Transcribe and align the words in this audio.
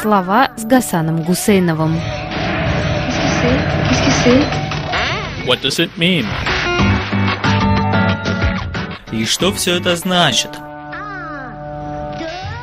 Слова 0.00 0.52
с 0.56 0.64
Гасаном 0.64 1.24
Гусейновым. 1.24 1.96
What 5.44 5.60
does 5.60 5.80
it 5.80 5.90
mean? 5.96 6.24
И 9.12 9.24
что 9.24 9.52
все 9.52 9.76
это 9.78 9.96
значит? 9.96 10.50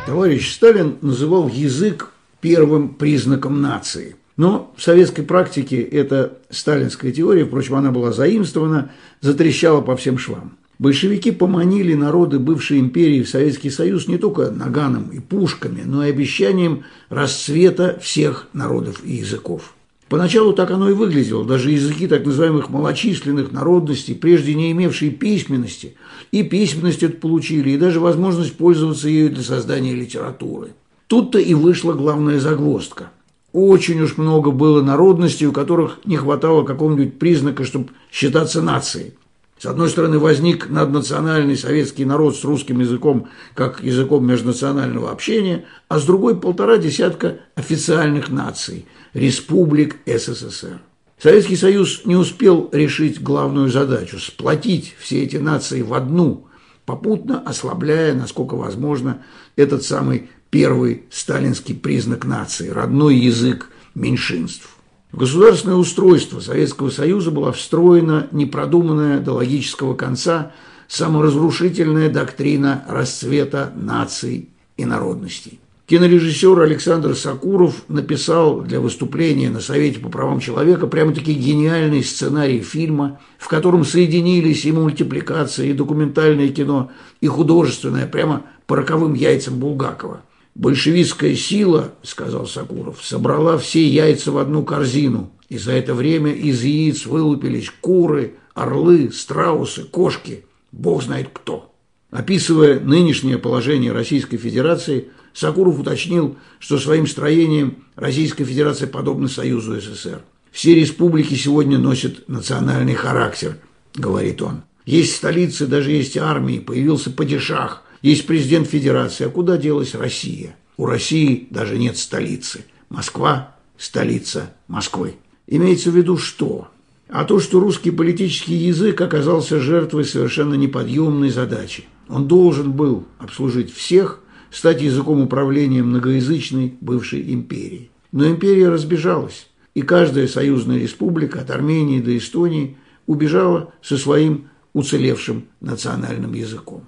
Товарищ 0.06 0.54
Сталин 0.54 0.98
называл 1.02 1.50
язык 1.50 2.14
первым 2.40 2.94
признаком 2.94 3.62
нации. 3.62 4.16
Но 4.38 4.74
в 4.78 4.82
советской 4.82 5.24
практике 5.24 5.82
эта 5.82 6.38
сталинская 6.50 7.12
теория, 7.12 7.44
впрочем, 7.44 7.76
она 7.76 7.92
была 7.92 8.14
заимствована, 8.14 8.92
затрещала 9.20 9.82
по 9.82 9.98
всем 9.98 10.18
швам. 10.18 10.58
Большевики 10.78 11.32
поманили 11.32 11.94
народы 11.94 12.38
бывшей 12.38 12.80
империи 12.80 13.24
в 13.24 13.30
Советский 13.30 13.70
Союз 13.70 14.08
не 14.08 14.18
только 14.18 14.52
наганом 14.52 15.10
и 15.10 15.20
пушками, 15.20 15.84
но 15.86 16.06
и 16.06 16.10
обещанием 16.10 16.84
расцвета 17.10 17.98
всех 18.02 18.48
народов 18.52 19.02
и 19.06 19.14
языков. 19.14 19.74
Поначалу 20.10 20.54
так 20.54 20.70
оно 20.72 20.90
и 20.90 20.94
выглядело. 20.94 21.46
Даже 21.46 21.72
языки 21.72 22.08
так 22.08 22.26
называемых 22.26 22.70
малочисленных 22.70 23.52
народностей, 23.52 24.14
прежде 24.14 24.54
не 24.54 24.72
имевшие 24.72 25.12
письменности, 25.12 25.96
и 26.32 26.44
письменность 26.44 27.04
это 27.04 27.18
получили, 27.18 27.72
и 27.72 27.78
даже 27.78 28.00
возможность 28.00 28.56
пользоваться 28.56 29.08
ею 29.08 29.32
для 29.32 29.44
создания 29.44 29.96
литературы. 29.96 30.74
Тут-то 31.08 31.40
и 31.40 31.54
вышла 31.54 31.94
главная 31.94 32.40
загвоздка. 32.40 33.12
Очень 33.52 34.02
уж 34.02 34.18
много 34.18 34.52
было 34.52 34.82
народностей, 34.82 35.48
у 35.48 35.54
которых 35.54 36.00
не 36.06 36.18
хватало 36.18 36.64
какого-нибудь 36.64 37.18
признака, 37.18 37.64
чтобы 37.64 37.90
считаться 38.12 38.62
нацией. 38.62 39.14
С 39.58 39.66
одной 39.66 39.90
стороны, 39.90 40.20
возник 40.20 40.70
наднациональный 40.70 41.56
советский 41.56 42.04
народ 42.04 42.36
с 42.36 42.44
русским 42.44 42.82
языком 42.82 43.30
как 43.54 43.82
языком 43.82 44.28
межнационального 44.28 45.12
общения, 45.12 45.66
а 45.88 45.98
с 45.98 46.04
другой– 46.04 46.38
полтора 46.42 46.78
десятка 46.78 47.40
официальных 47.56 48.30
наций– 48.30 48.86
республик 49.14 49.98
СССР. 50.06 50.82
Советский 51.18 51.56
Союз 51.56 52.02
не 52.04 52.18
успел 52.18 52.70
решить 52.74 53.24
главную 53.24 53.70
задачу– 53.70 54.20
сплотить 54.20 54.94
все 55.00 55.24
эти 55.24 55.38
нации 55.38 55.82
в 55.82 55.94
одну, 55.94 56.48
попутно 56.86 57.40
ослабляя, 57.40 58.14
насколько 58.14 58.56
возможно, 58.56 59.24
этот 59.56 59.84
самый 59.84 60.30
первый 60.50 61.04
сталинский 61.12 61.76
признак 61.76 62.26
нации– 62.26 62.68
родной 62.72 63.16
язык 63.16 63.70
меньшинств. 63.96 64.75
В 65.16 65.18
государственное 65.18 65.78
устройство 65.78 66.42
Советского 66.42 66.90
Союза 66.90 67.32
была 67.32 67.54
встроена 67.54 68.28
непродуманная 68.34 69.22
до 69.22 69.32
логического 69.32 69.94
конца 69.96 70.52
саморазрушительная 70.90 72.10
доктрина 72.10 72.84
расцвета 72.90 73.72
наций 73.78 74.50
и 74.76 74.84
народностей. 74.84 75.62
Кинорежиссер 75.86 76.60
Александр 76.60 77.16
Сакуров 77.16 77.84
написал 77.88 78.60
для 78.60 78.82
выступления 78.82 79.50
на 79.50 79.62
Совете 79.62 80.02
по 80.02 80.10
правам 80.10 80.42
человека 80.42 80.86
прямо-таки 80.86 81.32
гениальный 81.32 82.04
сценарий 82.04 82.60
фильма, 82.60 83.22
в 83.38 83.48
котором 83.48 83.86
соединились 83.86 84.66
и 84.66 84.74
мультипликация, 84.74 85.68
и 85.68 85.74
документальное 85.74 86.50
кино, 86.50 86.92
и 87.22 87.28
художественное, 87.28 88.06
прямо 88.06 88.42
по 88.68 88.76
роковым 88.76 89.14
яйцам 89.14 89.60
Булгакова– 89.60 90.20
Большевистская 90.56 91.36
сила, 91.36 91.92
сказал 92.02 92.48
Сакуров, 92.48 93.04
собрала 93.04 93.58
все 93.58 93.86
яйца 93.86 94.32
в 94.32 94.38
одну 94.38 94.64
корзину, 94.64 95.32
и 95.50 95.58
за 95.58 95.74
это 95.74 95.94
время 95.94 96.32
из 96.32 96.64
яиц 96.64 97.06
вылупились 97.06 97.70
куры, 97.82 98.36
орлы, 98.54 99.12
страусы, 99.12 99.84
кошки, 99.84 100.46
бог 100.72 101.04
знает 101.04 101.28
кто. 101.34 101.74
Описывая 102.10 102.80
нынешнее 102.80 103.38
положение 103.38 103.92
Российской 103.92 104.38
Федерации, 104.38 105.10
Сакуров 105.34 105.78
уточнил, 105.78 106.38
что 106.60 106.80
своим 106.80 107.06
строением 107.06 107.84
Российская 107.98 108.46
Федерация 108.46 108.88
подобна 108.88 109.28
Союзу 109.28 109.78
СССР. 109.82 110.22
Все 110.54 110.74
республики 110.74 111.34
сегодня 111.34 111.78
носят 111.78 112.30
национальный 112.30 112.94
характер, 112.96 113.58
говорит 113.94 114.42
он. 114.42 114.64
Есть 114.86 115.18
столицы, 115.18 115.68
даже 115.68 115.92
есть 115.92 116.16
армии, 116.16 116.60
появился 116.60 117.12
падишах, 117.12 117.84
есть 118.06 118.28
президент 118.28 118.68
Федерации, 118.68 119.26
а 119.26 119.30
куда 119.30 119.58
делась 119.58 119.96
Россия? 119.96 120.56
У 120.78 120.86
России 120.86 121.48
даже 121.50 121.76
нет 121.76 121.98
столицы. 121.98 122.64
Москва– 122.88 123.56
столица 123.80 124.54
Москвы. 124.68 125.16
Имеется 125.48 125.90
в 125.90 125.98
виду 125.98 126.16
что? 126.16 126.68
А 127.10 127.26
то, 127.26 127.40
что 127.40 127.60
русский 127.60 127.90
политический 127.90 128.54
язык 128.54 129.02
оказался 129.02 129.60
жертвой 129.60 130.06
совершенно 130.06 130.54
неподъемной 130.54 131.32
задачи. 131.32 131.86
Он 132.08 132.28
должен 132.28 132.74
был 132.74 133.06
обслужить 133.18 133.74
всех, 133.74 134.22
стать 134.52 134.84
языком 134.84 135.22
управления 135.22 135.82
многоязычной 135.82 136.76
бывшей 136.82 137.34
империи. 137.34 137.90
Но 138.12 138.28
империя 138.28 138.70
разбежалась, 138.70 139.48
и 139.74 139.82
каждая 139.82 140.28
союзная 140.28 140.78
республика 140.78 141.42
от 141.42 141.50
Армении 141.50 142.02
до 142.02 142.16
Эстонии 142.16 142.78
убежала 143.08 143.74
со 143.82 143.98
своим 143.98 144.50
уцелевшим 144.74 145.46
национальным 145.60 146.34
языком. 146.34 146.84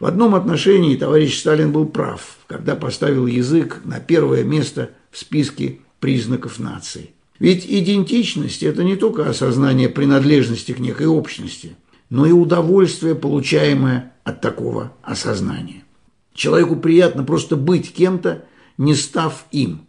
В 0.00 0.06
одном 0.06 0.34
отношении 0.34 0.96
товарищ 0.96 1.38
Сталин 1.38 1.72
был 1.72 1.84
прав, 1.84 2.38
когда 2.46 2.74
поставил 2.74 3.26
язык 3.26 3.82
на 3.84 4.00
первое 4.00 4.42
место 4.42 4.90
в 5.10 5.18
списке 5.18 5.80
признаков 6.00 6.58
нации. 6.58 7.10
Ведь 7.38 7.66
идентичность– 7.66 8.62
это 8.64 8.82
не 8.82 8.96
только 8.96 9.28
осознание 9.28 9.90
принадлежности 9.90 10.72
к 10.72 10.78
некой 10.78 11.06
общности, 11.06 11.76
но 12.08 12.24
и 12.24 12.32
удовольствие, 12.32 13.14
получаемое 13.14 14.14
от 14.24 14.40
такого 14.40 14.94
осознания. 15.02 15.84
Человеку 16.32 16.76
приятно 16.76 17.22
просто 17.22 17.56
быть 17.56 17.92
кем-то, 17.92 18.46
не 18.78 18.94
став 18.94 19.44
им. 19.52 19.82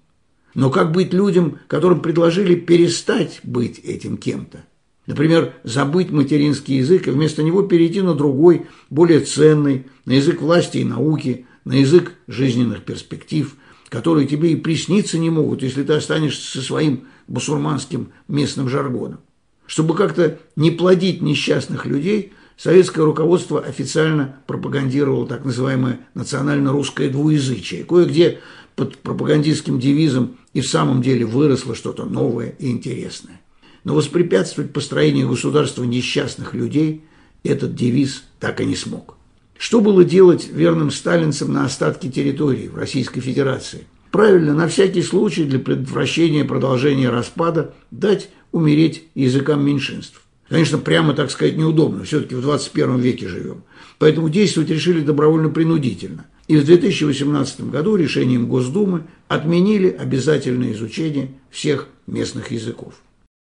Но 0.53 0.69
как 0.69 0.91
быть 0.91 1.13
людям, 1.13 1.59
которым 1.67 2.01
предложили 2.01 2.55
перестать 2.55 3.39
быть 3.43 3.79
этим 3.79 4.17
кем-то? 4.17 4.65
Например, 5.11 5.55
забыть 5.65 6.09
материнский 6.09 6.77
язык 6.77 7.05
и 7.05 7.11
вместо 7.11 7.43
него 7.43 7.63
перейти 7.63 8.01
на 8.01 8.15
другой, 8.15 8.67
более 8.89 9.19
ценный, 9.19 9.87
на 10.05 10.13
язык 10.13 10.41
власти 10.41 10.77
и 10.77 10.85
науки, 10.85 11.45
на 11.65 11.73
язык 11.73 12.13
жизненных 12.29 12.85
перспектив, 12.85 13.53
которые 13.89 14.25
тебе 14.25 14.53
и 14.53 14.55
присниться 14.55 15.19
не 15.19 15.29
могут, 15.29 15.63
если 15.63 15.83
ты 15.83 15.91
останешься 15.91 16.49
со 16.49 16.65
своим 16.65 17.07
басурманским 17.27 18.13
местным 18.29 18.69
жаргоном. 18.69 19.19
Чтобы 19.65 19.95
как-то 19.95 20.39
не 20.55 20.71
плодить 20.71 21.21
несчастных 21.21 21.85
людей, 21.85 22.31
советское 22.55 23.03
руководство 23.03 23.59
официально 23.59 24.37
пропагандировало 24.47 25.27
так 25.27 25.43
называемое 25.43 25.99
национально-русское 26.13 27.09
двуязычие. 27.09 27.83
Кое-где 27.83 28.39
под 28.77 28.97
пропагандистским 28.99 29.77
девизом 29.77 30.37
и 30.53 30.61
в 30.61 30.69
самом 30.69 31.01
деле 31.01 31.25
выросло 31.25 31.75
что-то 31.75 32.05
новое 32.05 32.55
и 32.59 32.71
интересное. 32.71 33.40
Но 33.83 33.95
воспрепятствовать 33.95 34.73
построению 34.73 35.29
государства 35.29 35.83
несчастных 35.83 36.53
людей 36.53 37.03
этот 37.43 37.75
девиз 37.75 38.23
так 38.39 38.61
и 38.61 38.65
не 38.65 38.75
смог. 38.75 39.17
Что 39.57 39.81
было 39.81 40.03
делать 40.03 40.49
верным 40.51 40.91
сталинцам 40.91 41.53
на 41.53 41.65
остатке 41.65 42.09
территории 42.09 42.67
в 42.67 42.77
Российской 42.77 43.21
Федерации? 43.21 43.85
Правильно, 44.11 44.53
на 44.53 44.67
всякий 44.67 45.01
случай 45.01 45.45
для 45.45 45.59
предотвращения 45.59 46.43
продолжения 46.43 47.09
распада 47.09 47.73
дать 47.91 48.29
умереть 48.51 49.03
языкам 49.15 49.65
меньшинств. 49.65 50.21
Конечно, 50.49 50.79
прямо, 50.79 51.13
так 51.13 51.31
сказать, 51.31 51.55
неудобно, 51.55 52.03
все-таки 52.03 52.35
в 52.35 52.41
21 52.41 52.99
веке 52.99 53.29
живем. 53.29 53.63
Поэтому 53.99 54.27
действовать 54.27 54.69
решили 54.69 54.99
добровольно-принудительно. 54.99 56.25
И 56.47 56.57
в 56.57 56.65
2018 56.65 57.69
году 57.69 57.95
решением 57.95 58.47
Госдумы 58.47 59.03
отменили 59.29 59.87
обязательное 59.87 60.73
изучение 60.73 61.29
всех 61.49 61.87
местных 62.07 62.51
языков. 62.51 62.95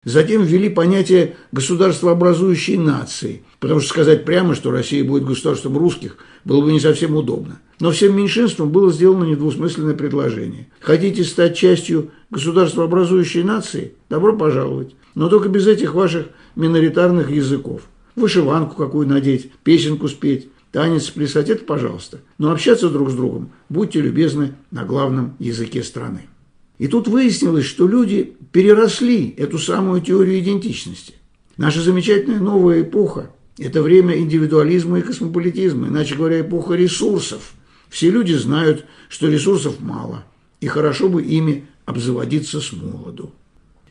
Затем 0.05 0.43
ввели 0.43 0.69
понятие 0.69 1.35
государствообразующей 1.51 2.77
нации, 2.77 3.41
потому 3.59 3.79
что 3.79 3.89
сказать 3.89 4.23
прямо, 4.23 4.53
что 4.53 4.69
Россия 4.69 5.03
будет 5.03 5.25
государством 5.25 5.77
русских, 5.77 6.17
было 6.45 6.63
бы 6.63 6.71
не 6.71 6.79
совсем 6.79 7.15
удобно. 7.15 7.59
Но 7.79 7.89
всем 7.89 8.15
меньшинствам 8.15 8.69
было 8.69 8.93
сделано 8.93 9.23
недвусмысленное 9.23 9.95
предложение. 9.95 10.67
Хотите 10.79 11.23
стать 11.23 11.57
частью 11.57 12.11
государствообразующей 12.29 13.41
нации? 13.41 13.95
Добро 14.07 14.37
пожаловать. 14.37 14.95
Но 15.15 15.27
только 15.27 15.49
без 15.49 15.65
этих 15.65 15.95
ваших 15.95 16.27
миноритарных 16.55 17.31
языков. 17.31 17.81
Вышиванку 18.15 18.75
какую 18.75 19.07
надеть, 19.07 19.51
песенку 19.63 20.07
спеть, 20.07 20.49
танец 20.71 21.09
плясать– 21.09 21.49
это 21.49 21.65
пожалуйста. 21.65 22.19
Но 22.37 22.51
общаться 22.51 22.89
друг 22.89 23.09
с 23.09 23.15
другом 23.15 23.49
будьте 23.69 24.01
любезны 24.01 24.53
на 24.69 24.85
главном 24.85 25.35
языке 25.39 25.81
страны. 25.81 26.27
И 26.77 26.87
тут 26.87 27.07
выяснилось, 27.07 27.65
что 27.65 27.87
люди 27.87 28.35
переросли 28.51 29.33
эту 29.37 29.57
самую 29.59 30.01
теорию 30.01 30.39
идентичности. 30.39 31.13
Наша 31.57 31.81
замечательная 31.81 32.39
новая 32.39 32.81
эпоха– 32.81 33.31
это 33.57 33.81
время 33.81 34.17
индивидуализма 34.17 34.99
и 34.99 35.01
космополитизма, 35.01 35.87
иначе 35.87 36.15
говоря, 36.15 36.41
эпоха 36.41 36.73
ресурсов. 36.73 37.53
Все 37.89 38.09
люди 38.09 38.33
знают, 38.33 38.85
что 39.07 39.29
ресурсов 39.29 39.79
мало, 39.79 40.25
и 40.59 40.67
хорошо 40.67 41.07
бы 41.07 41.23
ими 41.23 41.65
обзаводиться 41.85 42.59
с 42.59 42.73
молоду. 42.73 43.31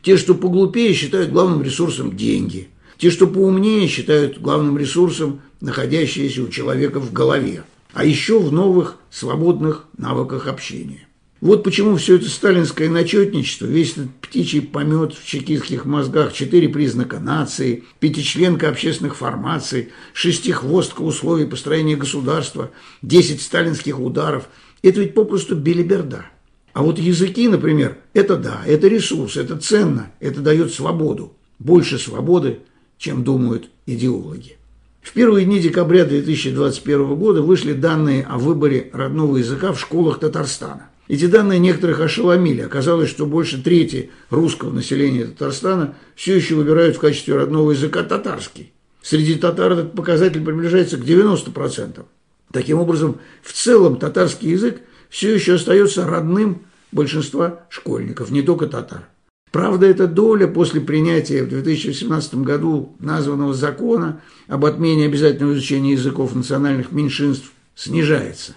Те, 0.03 0.17
что 0.17 0.35
поглупее, 0.35 0.93
считают 0.93 1.31
главным 1.31 1.63
ресурсом 1.63 2.15
деньги. 2.15 2.69
Те, 2.97 3.09
что 3.09 3.25
поумнее, 3.25 3.87
считают 3.87 4.39
главным 4.39 4.77
ресурсом 4.77 5.41
находящиеся 5.61 6.43
у 6.43 6.49
человека 6.49 6.99
в 6.99 7.11
голове. 7.11 7.63
А 7.93 8.05
еще 8.05 8.39
в 8.39 8.53
новых 8.53 8.97
свободных 9.09 9.85
навыках 9.97 10.47
общения. 10.47 11.04
Вот 11.45 11.63
почему 11.63 11.95
все 11.97 12.15
это 12.15 12.27
сталинское 12.27 12.89
начетничество, 12.89 13.67
весь 13.67 13.91
этот 13.91 14.09
птичий 14.15 14.63
помет 14.63 15.13
в 15.13 15.23
чекистских 15.27 15.85
мозгах, 15.85 16.33
четыре 16.33 16.67
признака 16.67 17.19
нации, 17.19 17.83
пятичленка 17.99 18.67
общественных 18.67 19.15
формаций, 19.15 19.89
шестихвостка 20.13 21.03
условий 21.03 21.45
построения 21.45 21.95
государства, 21.95 22.71
десять 23.03 23.43
сталинских 23.43 23.99
ударов– 23.99 24.49
это 24.81 25.01
ведь 25.01 25.13
попросту 25.13 25.55
белиберда. 25.55 26.25
А 26.73 26.81
вот 26.81 26.97
языки, 26.97 27.47
например, 27.47 27.99
это 28.15 28.37
да, 28.37 28.63
это 28.65 28.87
ресурс, 28.87 29.37
это 29.37 29.55
ценно, 29.55 30.11
это 30.19 30.41
дает 30.41 30.73
свободу. 30.73 31.33
Больше 31.59 31.99
свободы, 31.99 32.61
чем 32.97 33.23
думают 33.23 33.69
идеологи. 33.85 34.57
В 35.03 35.13
первые 35.13 35.45
дни 35.45 35.59
декабря 35.59 36.05
2021 36.05 37.13
года 37.13 37.43
вышли 37.43 37.73
данные 37.73 38.23
о 38.23 38.39
выборе 38.39 38.89
родного 38.93 39.37
языка 39.37 39.73
в 39.73 39.79
школах 39.79 40.19
Татарстана. 40.19 40.89
Эти 41.07 41.27
данные 41.27 41.59
некоторых 41.59 41.99
ошеломили. 41.99 42.61
Оказалось, 42.61 43.09
что 43.09 43.25
больше 43.25 43.61
трети 43.61 44.09
русского 44.29 44.71
населения 44.71 45.25
Татарстана 45.25 45.95
все 46.15 46.35
еще 46.35 46.55
выбирают 46.55 46.95
в 46.95 46.99
качестве 46.99 47.35
родного 47.35 47.71
языка 47.71 48.03
татарский. 48.03 48.73
Среди 49.03 49.35
татар 49.35 49.73
этот 49.73 49.93
показатель 49.93 50.43
приближается 50.43 50.97
к 50.97 51.01
90%. 51.01 52.03
Таким 52.51 52.79
образом, 52.79 53.19
в 53.43 53.53
целом 53.53 53.97
татарский 53.97 54.49
язык 54.49 54.81
все 55.09 55.35
еще 55.35 55.55
остается 55.55 56.07
родным 56.07 56.63
большинства 56.91 57.65
школьников, 57.69 58.31
не 58.31 58.41
только 58.41 58.65
татар. 58.65 59.07
Правда, 59.51 59.85
эта 59.85 60.07
доля 60.07 60.47
после 60.47 60.81
принятия 60.81 61.43
в 61.43 61.49
2017 61.49 62.35
году 62.35 62.95
названного 62.99 63.53
закона 63.53 64.21
об 64.47 64.65
отмене 64.65 65.05
обязательного 65.05 65.53
изучения 65.53 65.91
языков 65.91 66.33
национальных 66.33 66.91
меньшинств 66.91 67.51
снижается. 67.75 68.55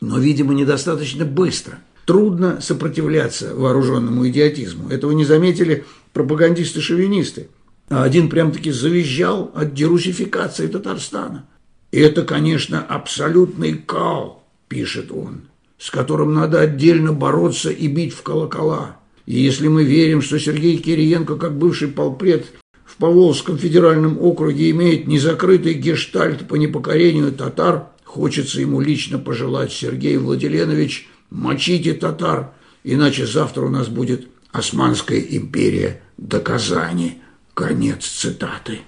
Но, 0.00 0.18
видимо, 0.18 0.54
недостаточно 0.54 1.24
быстро. 1.24 1.80
Трудно 2.08 2.62
сопротивляться 2.62 3.54
вооруженному 3.54 4.26
идиотизму. 4.26 4.88
Этого 4.88 5.12
не 5.12 5.26
заметили 5.26 5.84
пропагандисты-шовинисты. 6.14 7.48
А 7.90 8.02
один 8.02 8.30
прям-таки 8.30 8.70
завизжал 8.70 9.52
от 9.54 9.74
дерусификации 9.74 10.68
Татарстана. 10.68 11.44
Это, 11.92 12.22
конечно, 12.22 12.80
абсолютный 12.80 13.74
кал, 13.74 14.42
пишет 14.68 15.12
он, 15.12 15.42
с 15.76 15.90
которым 15.90 16.32
надо 16.32 16.60
отдельно 16.62 17.12
бороться 17.12 17.68
и 17.68 17.88
бить 17.88 18.14
в 18.14 18.22
колокола. 18.22 18.96
И 19.26 19.38
если 19.38 19.68
мы 19.68 19.84
верим, 19.84 20.22
что 20.22 20.38
Сергей 20.38 20.78
Кириенко, 20.78 21.36
как 21.36 21.58
бывший 21.58 21.88
полпред 21.88 22.46
в 22.86 22.96
Поволжском 22.96 23.58
федеральном 23.58 24.16
округе, 24.18 24.70
имеет 24.70 25.06
незакрытый 25.06 25.74
гештальт 25.74 26.48
по 26.48 26.54
непокорению 26.54 27.32
татар, 27.32 27.88
хочется 28.02 28.62
ему 28.62 28.80
лично 28.80 29.18
пожелать, 29.18 29.72
Сергей 29.72 30.16
Владиленович, 30.16 31.06
мочите 31.30 31.94
татар, 31.94 32.52
иначе 32.84 33.26
завтра 33.26 33.62
у 33.62 33.68
нас 33.68 33.88
будет 33.88 34.28
Османская 34.52 35.20
империя 35.20 36.02
до 36.16 36.40
Казани. 36.40 37.22
Конец 37.54 38.04
цитаты. 38.06 38.80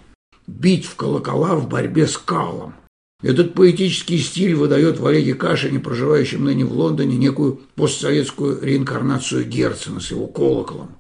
Бить 0.47 0.87
в 0.87 0.95
колокола 0.95 1.57
в 1.57 1.69
борьбе 1.69 2.07
с 2.07 2.17
калом. 2.17 2.75
Этот 3.23 3.55
поэтический 3.55 4.19
стиль 4.19 4.55
выдает 4.55 4.99
в 4.99 5.07
Олеге 5.07 5.35
Кашине, 5.35 5.79
проживающем 5.79 6.45
ныне 6.45 6.65
в 6.65 6.73
Лондоне, 6.73 7.17
некую 7.17 7.61
постсоветскую 7.75 8.63
реинкарнацию 8.63 9.45
Герцена 9.45 10.01
с 10.01 10.11
его 10.11 10.27
колоколом. 10.27 10.97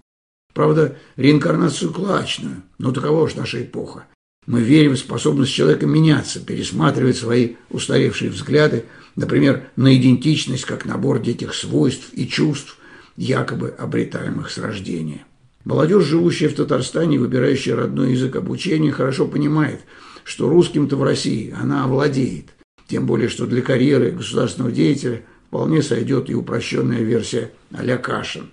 Правда, 0.52 0.98
реинкарнацию 1.16 1.92
клачную, 1.92 2.62
но 2.78 2.92
такова 2.92 3.22
уж 3.22 3.37
наша 3.37 3.62
эпоха. 3.62 4.04
Мы 4.46 4.62
верим 4.62 4.94
в 4.94 4.98
способность 4.98 5.52
человека 5.52 5.87
меняться, 5.87 6.40
пересматривать 6.40 7.16
свои 7.16 7.54
устаревшие 7.70 8.31
взгляды, 8.31 8.84
например, 9.17 9.69
на 9.77 9.97
идентичность 9.97 10.65
как 10.65 10.85
набор 10.85 11.21
детих 11.21 11.55
свойств 11.55 12.11
и 12.12 12.27
чувств, 12.27 12.79
якобы 13.17 13.69
обретаемых 13.69 14.51
с 14.51 14.59
рождения. 14.59 15.25
Молодежь, 15.65 16.05
живущая 16.05 16.49
в 16.49 16.55
Татарстане, 16.55 17.19
выбирающая 17.19 17.77
родной 17.77 18.12
язык 18.12 18.37
обучения, 18.37 18.93
хорошо 18.93 19.27
понимает, 19.27 19.81
что 20.25 20.49
русским-то 20.49 20.97
в 20.97 21.03
России 21.03 21.55
она 21.59 21.85
овладеет. 21.85 22.47
Тем 22.89 23.07
более, 23.07 23.29
что 23.29 23.47
для 23.47 23.62
карьеры 23.62 24.11
государственного 24.11 24.73
деятеля 24.73 25.23
вполне 25.49 25.83
сойдет 25.83 26.31
и 26.31 26.35
упрощенная 26.35 27.03
версия 27.03 27.53
а-ля 27.73 27.99
Кашин. 27.99 28.51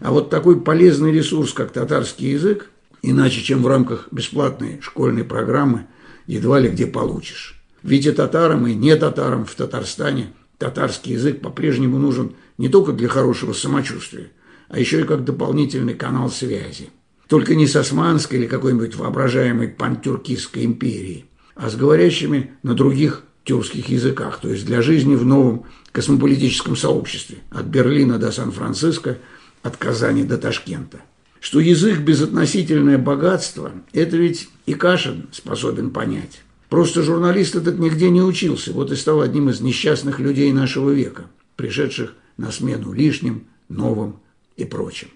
А 0.00 0.12
вот 0.12 0.30
такой 0.30 0.60
полезный 0.60 1.12
ресурс, 1.12 1.52
как 1.52 1.72
татарский 1.72 2.32
язык, 2.32 2.70
иначе, 3.02 3.42
чем 3.42 3.62
в 3.62 3.66
рамках 3.66 4.08
бесплатной 4.10 4.80
школьной 4.80 5.24
программы, 5.24 5.86
едва 6.26 6.58
ли 6.58 6.68
где 6.68 6.86
получишь. 6.86 7.55
Ведь 7.82 8.06
и 8.06 8.12
татарам, 8.12 8.66
и 8.66 8.74
не 8.74 8.96
татарам 8.96 9.44
в 9.44 9.54
Татарстане 9.54 10.32
татарский 10.58 11.12
язык 11.12 11.40
по-прежнему 11.40 11.98
нужен 11.98 12.34
не 12.58 12.68
только 12.68 12.92
для 12.92 13.08
хорошего 13.08 13.52
самочувствия, 13.52 14.32
а 14.68 14.78
еще 14.78 15.00
и 15.00 15.04
как 15.04 15.24
дополнительный 15.24 15.94
канал 15.94 16.30
связи. 16.30 16.90
Только 17.28 17.54
не 17.54 17.66
с 17.66 17.76
османской 17.76 18.38
или 18.38 18.46
какой-нибудь 18.46 18.94
воображаемой 18.94 19.68
пантюркистской 19.68 20.64
империей, 20.64 21.26
а 21.54 21.68
с 21.68 21.76
говорящими 21.76 22.52
на 22.62 22.74
других 22.74 23.24
тюркских 23.44 23.88
языках, 23.88 24.40
то 24.40 24.48
есть 24.48 24.64
для 24.66 24.82
жизни 24.82 25.14
в 25.14 25.24
новом 25.24 25.64
космополитическом 25.92 26.76
сообществе, 26.76 27.38
от 27.50 27.66
Берлина 27.66 28.18
до 28.18 28.32
Сан-Франциско, 28.32 29.18
от 29.62 29.76
Казани 29.76 30.24
до 30.24 30.38
Ташкента 30.38 31.00
что 31.46 31.60
язык– 31.60 32.00
безотносительное 32.00 32.98
богатство, 32.98 33.70
это 33.92 34.16
ведь 34.16 34.48
и 34.66 34.74
Кашин 34.74 35.28
способен 35.30 35.90
понять. 35.90 36.40
Просто 36.68 37.02
журналист 37.02 37.54
этот 37.54 37.78
нигде 37.78 38.10
не 38.10 38.22
учился, 38.22 38.72
вот 38.72 38.90
и 38.90 38.96
стал 38.96 39.20
одним 39.20 39.50
из 39.50 39.60
несчастных 39.60 40.18
людей 40.18 40.52
нашего 40.52 40.90
века, 40.90 41.26
пришедших 41.54 42.14
на 42.36 42.50
смену 42.50 42.92
лишним, 42.92 43.44
новым 43.68 44.16
и 44.56 44.64
прочим. 44.64 45.08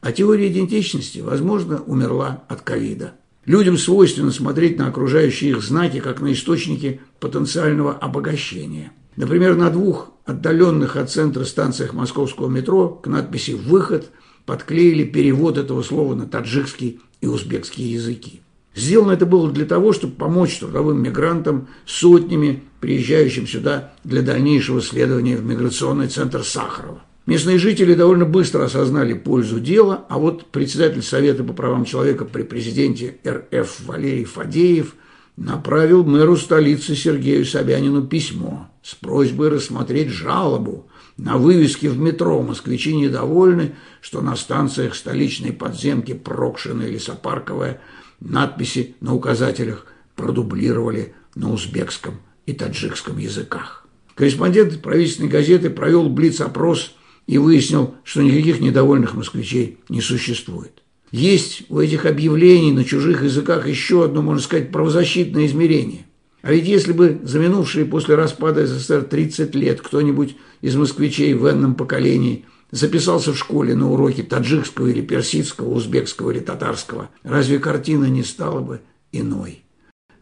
А 0.00 0.12
теория 0.12 0.48
идентичности, 0.48 1.18
возможно, 1.18 1.82
умерла 1.82 2.44
от 2.48 2.62
ковида. 2.62 3.14
Людям 3.44 3.76
свойственно 3.76 4.32
смотреть 4.32 4.78
на 4.78 4.88
окружающие 4.88 5.50
их 5.50 5.62
знаки, 5.62 6.00
как 6.00 6.20
на 6.20 6.32
источники 6.32 7.00
потенциального 7.20 7.92
обогащения. 7.92 8.92
Например, 9.16 9.54
на 9.54 9.70
двух 9.70 10.10
отдаленных 10.24 10.96
от 10.96 11.10
центра 11.10 11.44
станциях 11.44 11.92
московского 11.92 12.48
метро 12.48 12.88
к 12.88 13.06
надписи 13.06 13.52
«Выход» 13.52 14.10
подклеили 14.46 15.04
перевод 15.04 15.58
этого 15.58 15.82
слова 15.82 16.14
на 16.14 16.26
таджикский 16.26 17.00
и 17.20 17.26
узбекский 17.26 17.84
языки. 17.84 18.40
Сделано 18.76 19.12
это 19.12 19.24
было 19.24 19.50
для 19.50 19.64
того, 19.64 19.94
чтобы 19.94 20.14
помочь 20.14 20.58
трудовым 20.58 21.02
мигрантам 21.02 21.68
сотнями, 21.86 22.62
приезжающим 22.80 23.46
сюда 23.46 23.94
для 24.04 24.20
дальнейшего 24.20 24.82
следования 24.82 25.38
в 25.38 25.44
миграционный 25.44 26.08
центр 26.08 26.44
Сахарова. 26.44 27.02
Местные 27.24 27.58
жители 27.58 27.94
довольно 27.94 28.26
быстро 28.26 28.64
осознали 28.64 29.14
пользу 29.14 29.60
дела, 29.60 30.04
а 30.10 30.18
вот 30.18 30.46
председатель 30.52 31.02
Совета 31.02 31.42
по 31.42 31.54
правам 31.54 31.86
человека 31.86 32.26
при 32.26 32.42
президенте 32.42 33.16
РФ 33.26 33.80
Валерий 33.86 34.24
Фадеев 34.24 34.94
направил 35.38 36.04
мэру 36.04 36.36
столицы 36.36 36.94
Сергею 36.94 37.46
Собянину 37.46 38.06
письмо 38.06 38.68
с 38.82 38.94
просьбой 38.94 39.48
рассмотреть 39.48 40.10
жалобу 40.10 40.86
на 41.16 41.38
вывеске 41.38 41.88
в 41.88 41.98
метро 41.98 42.42
москвичи 42.42 42.94
недовольны, 42.94 43.74
что 44.02 44.20
на 44.20 44.36
станциях 44.36 44.94
столичной 44.94 45.54
подземки 45.54 46.12
Прокшина 46.12 46.82
или 46.82 46.98
Сапарковая 46.98 47.80
надписи 48.20 48.94
на 49.00 49.14
указателях 49.14 49.86
продублировали 50.14 51.14
на 51.34 51.52
узбекском 51.52 52.14
и 52.46 52.52
таджикском 52.52 53.18
языках. 53.18 53.86
Корреспондент 54.14 54.80
правительственной 54.80 55.28
газеты 55.28 55.68
провел 55.68 56.08
блиц-опрос 56.08 56.94
и 57.26 57.38
выяснил, 57.38 57.94
что 58.04 58.22
никаких 58.22 58.60
недовольных 58.60 59.14
москвичей 59.14 59.78
не 59.88 60.00
существует. 60.00 60.82
Есть 61.12 61.64
у 61.68 61.78
этих 61.78 62.06
объявлений 62.06 62.72
на 62.72 62.84
чужих 62.84 63.22
языках 63.22 63.68
еще 63.68 64.04
одно, 64.04 64.22
можно 64.22 64.42
сказать, 64.42 64.72
правозащитное 64.72 65.46
измерение. 65.46 66.06
А 66.42 66.52
ведь 66.52 66.66
если 66.66 66.92
бы 66.92 67.20
за 67.24 67.38
минувшие 67.38 67.86
после 67.86 68.14
распада 68.14 68.66
СССР 68.66 69.02
30 69.02 69.54
лет 69.54 69.80
кто-нибудь 69.80 70.36
из 70.60 70.76
москвичей 70.76 71.34
в 71.34 71.50
энном 71.50 71.74
поколении 71.74 72.44
записался 72.70 73.32
в 73.32 73.38
школе 73.38 73.74
на 73.74 73.90
уроки 73.90 74.22
таджикского 74.22 74.88
или 74.88 75.00
персидского, 75.00 75.74
узбекского 75.74 76.30
или 76.30 76.40
татарского, 76.40 77.10
разве 77.22 77.58
картина 77.58 78.06
не 78.06 78.22
стала 78.22 78.60
бы 78.60 78.80
иной? 79.12 79.62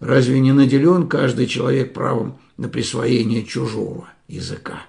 Разве 0.01 0.41
не 0.41 0.53
наделен 0.53 1.09
каждый 1.09 1.47
человек 1.47 1.93
правом 1.93 2.39
на 2.57 2.69
присвоение 2.69 3.45
чужого 3.45 4.09
языка? 4.29 4.83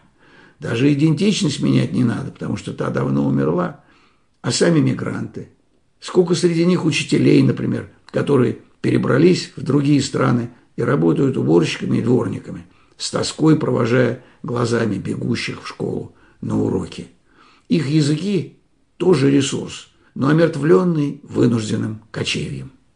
Даже 0.60 0.92
идентичность 0.92 1.62
менять 1.62 1.94
не 1.94 2.04
надо, 2.04 2.32
потому 2.32 2.58
что 2.58 2.74
та 2.74 2.90
давно 2.90 3.28
умерла. 3.28 3.84
А 4.42 4.52
сами 4.52 4.80
мигранты. 4.80 5.50
Сколько 6.00 6.36
среди 6.36 6.66
них 6.66 6.86
учителей, 6.86 7.42
например, 7.44 7.90
которые 8.08 8.60
перебрались 8.82 9.52
в 9.56 9.64
другие 9.64 10.02
страны, 10.02 10.50
и 10.76 10.84
работают 10.84 11.38
уборщиками 11.38 11.98
и 11.98 12.02
дворниками, 12.02 12.66
с 12.98 13.10
тоской 13.12 13.58
провожая 13.58 14.24
глазами 14.44 14.96
бегущих 14.96 15.64
в 15.64 15.68
школу 15.68 16.14
на 16.42 16.62
уроки. 16.62 17.08
Их 17.68 17.88
языки 17.88 18.58
тоже 18.98 19.32
ресурс, 19.32 19.90
но 20.14 20.30
омертвленный 20.30 21.20
вынужденным 21.24 22.02
кочевьем. 22.12 22.72